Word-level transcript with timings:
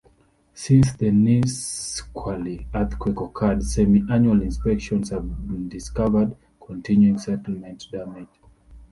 Since 0.55 0.93
the 0.93 1.11
Nisqually 1.11 2.65
earthquake 2.73 3.21
occurred, 3.21 3.61
semi-annual 3.61 4.41
inspections 4.41 5.11
have 5.11 5.29
discovered 5.69 6.35
continuing 6.59 7.19
settlement 7.19 7.85
damage. 7.91 8.27